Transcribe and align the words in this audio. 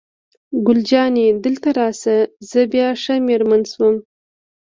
ګل 0.65 0.79
جانې: 0.89 1.27
دلته 1.45 1.69
راشه، 1.77 2.17
زه 2.49 2.59
بیا 2.71 2.87
ښه 3.01 3.15
مېرمن 3.27 3.61
شوم. 3.71 3.95